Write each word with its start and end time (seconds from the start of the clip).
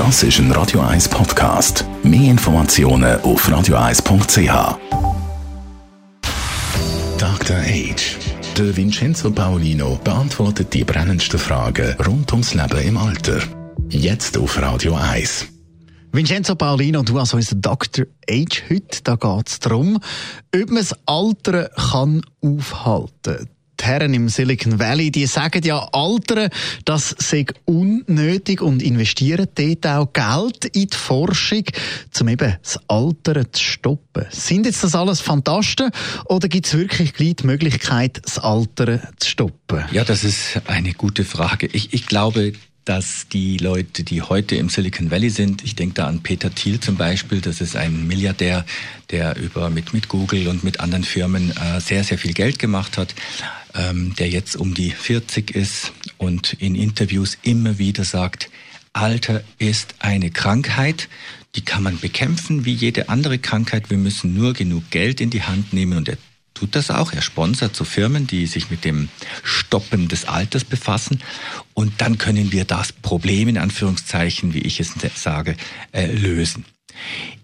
Das 0.00 0.22
ist 0.22 0.38
ein 0.38 0.50
Radio 0.52 0.80
1 0.80 1.10
Podcast. 1.10 1.84
Mehr 2.02 2.30
Informationen 2.30 3.20
auf 3.20 3.46
radio1.ch. 3.46 4.78
Dr. 7.18 7.56
Age. 7.58 8.16
Der 8.56 8.74
Vincenzo 8.78 9.30
Paolino 9.30 10.00
beantwortet 10.02 10.72
die 10.72 10.84
brennendsten 10.84 11.38
Fragen 11.38 11.94
rund 12.06 12.32
ums 12.32 12.54
Leben 12.54 12.78
im 12.78 12.96
Alter. 12.96 13.42
Jetzt 13.90 14.38
auf 14.38 14.58
Radio 14.62 14.94
1. 14.94 15.48
Vincenzo 16.12 16.54
Paolino, 16.54 17.02
du 17.02 17.18
als 17.18 17.34
unser 17.34 17.56
Dr. 17.56 18.06
Age 18.26 18.62
heute, 18.70 19.02
da 19.04 19.16
geht 19.16 19.48
es 19.50 19.58
darum, 19.58 19.96
ob 20.56 20.70
man 20.70 20.76
das 20.76 20.96
Alter 21.04 21.68
kann 21.76 22.22
aufhalten 22.40 23.36
kann 23.36 23.59
Herren 23.90 24.14
im 24.14 24.28
Silicon 24.28 24.78
Valley, 24.78 25.10
die 25.10 25.26
sagen 25.26 25.62
ja, 25.64 25.80
Altern, 25.92 26.48
das 26.84 27.12
sei 27.18 27.44
unnötig 27.64 28.62
und 28.62 28.84
investieren 28.84 29.48
dort 29.52 29.86
auch 29.86 30.12
Geld 30.12 30.64
in 30.76 30.86
die 30.86 30.96
Forschung, 30.96 31.64
um 32.20 32.28
eben 32.28 32.56
das 32.62 32.78
Altern 32.86 33.46
zu 33.50 33.60
stoppen. 33.60 34.26
Sind 34.30 34.66
jetzt 34.66 34.84
das 34.84 34.94
alles 34.94 35.20
Fantasten 35.20 35.90
oder 36.26 36.46
gibt 36.46 36.66
es 36.66 36.74
wirklich 36.74 37.14
gleich 37.14 37.36
die 37.36 37.46
Möglichkeit, 37.46 38.20
das 38.24 38.38
Altern 38.38 39.00
zu 39.18 39.28
stoppen? 39.28 39.84
Ja, 39.90 40.04
das 40.04 40.22
ist 40.22 40.60
eine 40.68 40.92
gute 40.92 41.24
Frage. 41.24 41.66
Ich, 41.66 41.92
ich 41.92 42.06
glaube, 42.06 42.52
dass 42.90 43.28
die 43.28 43.56
Leute, 43.56 44.02
die 44.02 44.20
heute 44.20 44.56
im 44.56 44.68
Silicon 44.68 45.12
Valley 45.12 45.30
sind, 45.30 45.62
ich 45.62 45.76
denke 45.76 45.94
da 45.94 46.08
an 46.08 46.24
Peter 46.24 46.52
Thiel 46.52 46.80
zum 46.80 46.96
Beispiel, 46.96 47.40
das 47.40 47.60
ist 47.60 47.76
ein 47.76 48.08
Milliardär, 48.08 48.66
der 49.10 49.36
über 49.36 49.70
mit, 49.70 49.94
mit 49.94 50.08
Google 50.08 50.48
und 50.48 50.64
mit 50.64 50.80
anderen 50.80 51.04
Firmen 51.04 51.56
äh, 51.56 51.80
sehr, 51.80 52.02
sehr 52.02 52.18
viel 52.18 52.32
Geld 52.32 52.58
gemacht 52.58 52.98
hat, 52.98 53.14
ähm, 53.76 54.16
der 54.18 54.28
jetzt 54.28 54.56
um 54.56 54.74
die 54.74 54.90
40 54.90 55.54
ist 55.54 55.92
und 56.18 56.54
in 56.54 56.74
Interviews 56.74 57.38
immer 57.42 57.78
wieder 57.78 58.02
sagt, 58.02 58.50
Alter 58.92 59.44
ist 59.58 59.94
eine 60.00 60.32
Krankheit, 60.32 61.08
die 61.54 61.60
kann 61.60 61.84
man 61.84 62.00
bekämpfen 62.00 62.64
wie 62.64 62.72
jede 62.72 63.08
andere 63.08 63.38
Krankheit. 63.38 63.90
Wir 63.90 63.98
müssen 63.98 64.34
nur 64.34 64.52
genug 64.52 64.90
Geld 64.90 65.20
in 65.20 65.30
die 65.30 65.44
Hand 65.44 65.72
nehmen 65.72 65.96
und 65.96 66.10
tut 66.60 66.76
das 66.76 66.90
auch. 66.90 67.14
Er 67.14 67.22
sponsert 67.22 67.74
so 67.74 67.84
Firmen, 67.84 68.26
die 68.26 68.46
sich 68.46 68.70
mit 68.70 68.84
dem 68.84 69.08
Stoppen 69.42 70.08
des 70.08 70.26
Alters 70.26 70.64
befassen. 70.64 71.20
Und 71.72 72.02
dann 72.02 72.18
können 72.18 72.52
wir 72.52 72.66
das 72.66 72.92
Problem 72.92 73.48
in 73.48 73.56
Anführungszeichen, 73.56 74.52
wie 74.52 74.58
ich 74.58 74.78
es 74.78 74.92
sage, 75.14 75.56
äh, 75.92 76.12
lösen. 76.12 76.66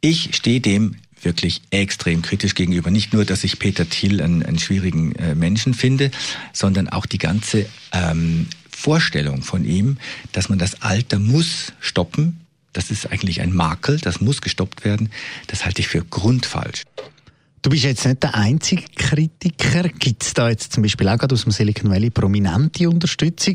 Ich 0.00 0.34
stehe 0.34 0.62
dem 0.62 0.96
wirklich 1.20 1.60
extrem 1.68 2.22
kritisch 2.22 2.54
gegenüber. 2.54 2.90
Nicht 2.90 3.12
nur, 3.12 3.26
dass 3.26 3.44
ich 3.44 3.58
Peter 3.58 3.86
Thiel 3.86 4.22
einen, 4.22 4.42
einen 4.42 4.58
schwierigen 4.58 5.14
äh, 5.16 5.34
Menschen 5.34 5.74
finde, 5.74 6.10
sondern 6.54 6.88
auch 6.88 7.04
die 7.04 7.18
ganze 7.18 7.66
ähm, 7.92 8.46
Vorstellung 8.70 9.42
von 9.42 9.66
ihm, 9.66 9.98
dass 10.32 10.48
man 10.48 10.58
das 10.58 10.80
Alter 10.80 11.18
muss 11.18 11.74
stoppen. 11.80 12.40
Das 12.72 12.90
ist 12.90 13.12
eigentlich 13.12 13.42
ein 13.42 13.52
Makel, 13.52 13.98
das 13.98 14.22
muss 14.22 14.40
gestoppt 14.40 14.86
werden. 14.86 15.10
Das 15.48 15.66
halte 15.66 15.82
ich 15.82 15.88
für 15.88 16.02
grundfalsch. 16.02 16.82
Du 17.62 17.70
bist 17.70 17.84
jetzt 17.84 18.04
nicht 18.04 18.24
der 18.24 18.34
einzige 18.34 18.82
Kritiker. 18.96 19.84
Gibt 19.84 20.24
es 20.24 20.34
da 20.34 20.48
jetzt 20.48 20.72
zum 20.72 20.82
Beispiel 20.82 21.08
auch 21.08 21.16
gerade 21.16 21.32
aus 21.32 21.44
dem 21.44 21.52
Silicon 21.52 21.92
Valley 21.92 22.10
prominente 22.10 22.88
Unterstützung, 22.88 23.54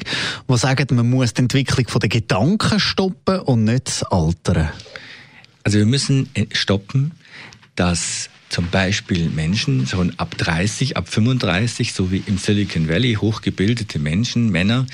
die 0.49 0.57
sagen, 0.57 0.95
man 0.95 1.09
muss 1.09 1.33
die 1.33 1.41
Entwicklung 1.41 1.85
der 1.99 2.07
Gedanken 2.07 2.79
stoppen 2.79 3.39
und 3.41 3.65
nicht 3.65 3.87
das 3.87 4.03
Altern? 4.03 4.69
Also 5.63 5.79
wir 5.79 5.85
müssen 5.85 6.29
äh, 6.35 6.45
stoppen, 6.53 7.11
dass 7.75 8.29
zum 8.49 8.69
Beispiel 8.69 9.29
Menschen 9.29 9.85
so 9.85 10.05
ab 10.17 10.37
30, 10.37 10.97
ab 10.97 11.09
35, 11.09 11.93
so 11.93 12.11
wie 12.11 12.23
im 12.25 12.37
Silicon 12.37 12.87
Valley, 12.87 13.15
hochgebildete 13.15 13.99
Menschen, 13.99 14.49
Männer, 14.49 14.85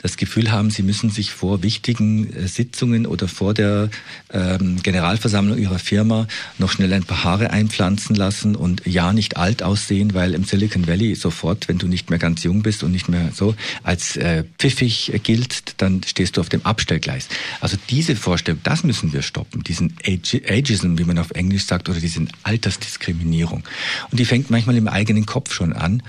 das 0.00 0.16
Gefühl 0.16 0.52
haben, 0.52 0.70
sie 0.70 0.82
müssen 0.82 1.10
sich 1.10 1.32
vor 1.32 1.62
wichtigen 1.62 2.32
äh, 2.32 2.46
Sitzungen 2.46 3.06
oder 3.06 3.28
vor 3.28 3.52
der 3.52 3.90
ähm, 4.32 4.80
Generalversammlung 4.82 5.58
ihrer 5.58 5.78
Firma 5.78 6.28
noch 6.58 6.70
schnell 6.70 6.92
ein 6.92 7.02
paar 7.02 7.24
Haare 7.24 7.50
einpflanzen 7.50 8.14
lassen 8.14 8.54
und 8.54 8.82
ja 8.86 9.12
nicht 9.12 9.36
alt 9.36 9.62
aussehen, 9.62 10.14
weil 10.14 10.34
im 10.34 10.44
Silicon 10.44 10.86
Valley 10.86 11.14
sofort, 11.14 11.68
wenn 11.68 11.78
du 11.78 11.88
nicht 11.88 12.10
mehr 12.10 12.18
ganz 12.18 12.44
jung 12.44 12.62
bist 12.62 12.84
und 12.84 12.92
nicht 12.92 13.08
mehr 13.08 13.32
so 13.34 13.54
als 13.82 14.16
äh, 14.16 14.44
pfiffig 14.58 15.20
gilt, 15.24 15.74
dann 15.78 16.02
stehst 16.06 16.36
du 16.36 16.40
auf 16.40 16.48
dem 16.48 16.64
Abstellgleis. 16.64 17.28
Also 17.60 17.76
diese 17.88 18.14
Vorstellung, 18.14 18.60
das 18.62 18.84
müssen 18.84 19.12
wir 19.12 19.22
stoppen, 19.22 19.64
diesen 19.64 19.94
Ageism, 20.04 20.96
wie 20.98 21.04
man 21.04 21.18
auf 21.18 21.32
Englisch 21.32 21.66
sagt, 21.66 21.88
oder 21.88 21.98
diesen 21.98 22.30
Altersdiskriminierung. 22.44 22.99
Diskriminierung. 23.00 23.64
Und 24.10 24.20
die 24.20 24.24
fängt 24.24 24.50
manchmal 24.50 24.76
im 24.76 24.88
eigenen 24.88 25.26
Kopf 25.26 25.52
schon 25.52 25.72
an. 25.72 26.02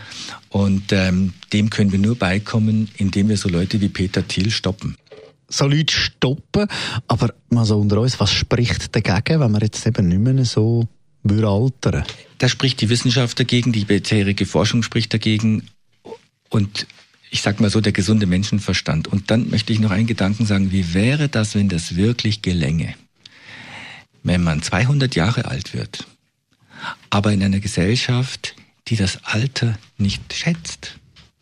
Und 0.49 0.91
ähm, 0.91 1.33
dem 1.53 1.69
können 1.69 1.91
wir 1.91 1.99
nur 1.99 2.15
beikommen, 2.15 2.89
indem 2.97 3.29
wir 3.29 3.37
so 3.37 3.49
Leute 3.49 3.81
wie 3.81 3.89
Peter 3.89 4.27
Thiel 4.27 4.51
stoppen 4.51 4.95
so 5.53 5.67
Leute 5.67 5.93
stoppen. 5.93 6.67
Aber 7.09 7.33
mal 7.49 7.65
so 7.65 7.77
unter 7.77 7.99
uns, 7.99 8.21
was 8.21 8.31
spricht 8.31 8.95
dagegen, 8.95 9.41
wenn 9.41 9.51
man 9.51 9.59
jetzt 9.59 9.85
eben 9.85 10.07
nicht 10.07 10.21
mehr 10.21 10.45
so 10.45 10.87
würde 11.23 11.49
altern? 11.49 12.05
Da 12.37 12.47
spricht 12.47 12.79
die 12.79 12.87
Wissenschaft 12.87 13.37
dagegen, 13.37 13.73
die 13.73 13.83
bisherige 13.83 14.45
Forschung 14.45 14.81
spricht 14.81 15.13
dagegen 15.13 15.67
und 16.47 16.87
ich 17.31 17.41
sag 17.41 17.59
mal 17.59 17.69
so 17.69 17.81
der 17.81 17.91
gesunde 17.91 18.27
Menschenverstand. 18.27 19.09
Und 19.09 19.29
dann 19.29 19.49
möchte 19.49 19.73
ich 19.73 19.81
noch 19.81 19.91
einen 19.91 20.07
Gedanken 20.07 20.45
sagen, 20.45 20.71
wie 20.71 20.93
wäre 20.93 21.27
das, 21.27 21.53
wenn 21.53 21.67
das 21.67 21.97
wirklich 21.97 22.41
gelänge? 22.41 22.95
Wenn 24.23 24.43
man 24.43 24.61
200 24.61 25.15
Jahre 25.15 25.51
alt 25.51 25.73
wird 25.73 26.07
aber 27.09 27.31
in 27.31 27.43
einer 27.43 27.59
Gesellschaft, 27.59 28.55
die 28.87 28.95
das 28.95 29.23
Alter 29.23 29.77
nicht 29.97 30.33
schätzt, 30.33 30.99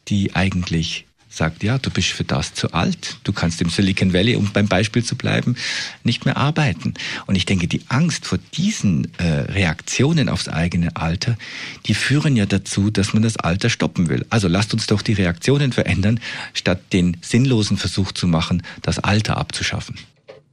die 0.07 0.35
eigentlich 0.35 1.05
sagt, 1.29 1.63
ja, 1.63 1.77
du 1.77 1.89
bist 1.91 2.09
für 2.09 2.23
das 2.23 2.53
zu 2.53 2.73
alt, 2.73 3.17
du 3.23 3.31
kannst 3.31 3.61
im 3.61 3.69
Silicon 3.69 4.13
Valley, 4.13 4.35
um 4.35 4.51
beim 4.51 4.67
Beispiel 4.67 5.03
zu 5.03 5.15
bleiben, 5.15 5.55
nicht 6.03 6.25
mehr 6.25 6.37
arbeiten. 6.37 6.95
Und 7.27 7.35
ich 7.35 7.45
denke, 7.45 7.67
die 7.67 7.81
Angst 7.87 8.25
vor 8.25 8.39
diesen 8.55 9.13
äh, 9.19 9.23
Reaktionen 9.23 10.27
aufs 10.27 10.49
eigene 10.49 10.95
Alter, 10.95 11.37
die 11.85 11.93
führen 11.93 12.35
ja 12.35 12.45
dazu, 12.45 12.89
dass 12.89 13.13
man 13.13 13.21
das 13.23 13.37
Alter 13.37 13.69
stoppen 13.69 14.09
will. 14.09 14.25
Also 14.29 14.47
lasst 14.47 14.73
uns 14.73 14.87
doch 14.87 15.03
die 15.03 15.13
Reaktionen 15.13 15.71
verändern, 15.71 16.19
statt 16.53 16.81
den 16.93 17.17
sinnlosen 17.21 17.77
Versuch 17.77 18.11
zu 18.11 18.27
machen, 18.27 18.63
das 18.81 18.99
Alter 18.99 19.37
abzuschaffen 19.37 19.95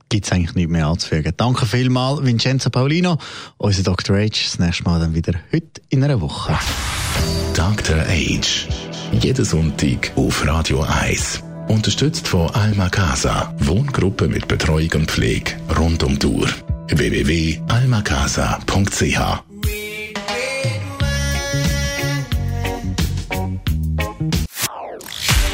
gibt 0.09 0.27
es 0.27 0.33
eigentlich 0.33 0.55
nicht 0.55 0.71
mehr 0.71 0.87
anzufügen. 0.87 1.33
Danke 1.37 1.67
vielmals, 1.67 2.25
Vincenzo 2.25 2.71
Paulino, 2.71 3.19
unser 3.59 3.83
Dr. 3.83 4.17
Age. 4.17 4.45
Das 4.45 4.59
nächste 4.59 4.85
Mal 4.85 5.01
dann 5.01 5.15
wieder 5.15 5.35
heute 5.53 5.83
in 5.89 6.03
einer 6.05 6.21
Woche. 6.21 6.57
Dr. 7.55 7.97
Age. 8.09 8.69
Jeden 9.13 9.45
Sonntag 9.45 10.13
auf 10.17 10.45
Radio 10.47 10.83
1. 10.83 11.43
Unterstützt 11.69 12.27
von 12.29 12.51
Alma 12.51 12.89
Casa. 12.89 13.53
Wohngruppe 13.59 14.29
mit 14.29 14.47
Betreuung 14.49 14.91
und 14.95 15.11
Pflege 15.11 15.53
rund 15.79 16.03
um 16.03 16.19
die 16.19 16.27
Uhr. 16.27 16.49
www.almacasa.ch 16.89 19.46